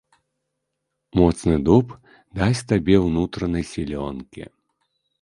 [1.19, 1.87] Моцны дуб
[2.41, 4.43] дасць табе ўнутранай сілёнкі.